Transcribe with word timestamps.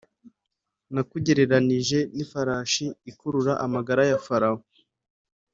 Nakugereranije 0.93 1.99
n’ifarashi 2.15 2.85
ikurura 3.11 3.53
amagare 3.65 4.03
ya 4.11 4.19
Farawo. 4.25 4.63